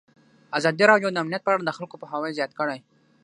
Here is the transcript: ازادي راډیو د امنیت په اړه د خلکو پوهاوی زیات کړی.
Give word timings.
ازادي 0.57 0.83
راډیو 0.91 1.09
د 1.11 1.17
امنیت 1.23 1.41
په 1.43 1.51
اړه 1.53 1.63
د 1.65 1.71
خلکو 1.77 1.99
پوهاوی 2.01 2.35
زیات 2.37 2.51
کړی. 2.59 2.79